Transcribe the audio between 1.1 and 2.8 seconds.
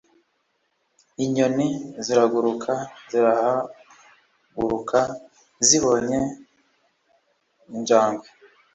inyoni ziraguruka